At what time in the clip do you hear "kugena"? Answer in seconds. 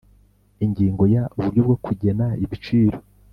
1.85-2.25